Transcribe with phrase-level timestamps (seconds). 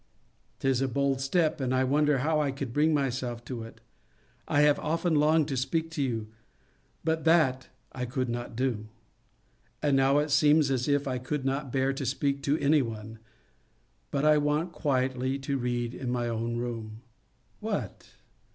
[0.61, 3.81] 'T is a bold step, and I wonder how I could bring myself to it.
[4.47, 6.29] I have often longed to speak to you,
[7.03, 8.87] but that I could not do.
[9.79, 13.19] And now it seems as if I could not bear to speak to any one,
[14.09, 17.01] but I want quietly to read in my own room.
[17.61, 18.07] "W hat